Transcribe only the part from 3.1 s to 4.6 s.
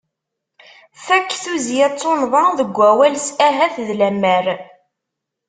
s ahat d lemmer.